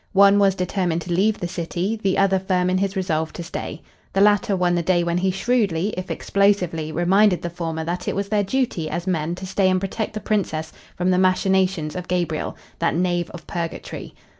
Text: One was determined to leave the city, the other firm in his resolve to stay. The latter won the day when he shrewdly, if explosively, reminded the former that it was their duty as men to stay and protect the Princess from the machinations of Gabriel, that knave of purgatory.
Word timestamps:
One 0.13 0.39
was 0.39 0.55
determined 0.55 1.01
to 1.03 1.11
leave 1.13 1.39
the 1.39 1.47
city, 1.47 1.95
the 2.01 2.17
other 2.17 2.39
firm 2.39 2.71
in 2.71 2.79
his 2.79 2.95
resolve 2.95 3.33
to 3.33 3.43
stay. 3.43 3.83
The 4.13 4.21
latter 4.21 4.55
won 4.55 4.73
the 4.73 4.81
day 4.81 5.03
when 5.03 5.19
he 5.19 5.29
shrewdly, 5.29 5.89
if 5.95 6.09
explosively, 6.09 6.91
reminded 6.91 7.43
the 7.43 7.51
former 7.51 7.83
that 7.85 8.07
it 8.07 8.15
was 8.15 8.27
their 8.29 8.43
duty 8.43 8.89
as 8.89 9.05
men 9.05 9.35
to 9.35 9.45
stay 9.45 9.69
and 9.69 9.79
protect 9.79 10.15
the 10.15 10.19
Princess 10.19 10.73
from 10.97 11.11
the 11.11 11.19
machinations 11.19 11.95
of 11.95 12.07
Gabriel, 12.07 12.57
that 12.79 12.95
knave 12.95 13.29
of 13.29 13.45
purgatory. 13.45 14.15